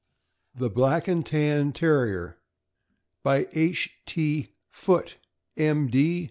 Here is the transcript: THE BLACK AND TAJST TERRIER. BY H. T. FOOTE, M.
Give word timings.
THE 0.55 0.71
BLACK 0.71 1.07
AND 1.07 1.23
TAJST 1.23 1.75
TERRIER. 1.75 2.39
BY 3.21 3.47
H. 3.53 3.99
T. 4.07 4.47
FOOTE, 4.71 5.17
M. 5.57 5.89